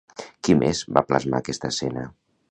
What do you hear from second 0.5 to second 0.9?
més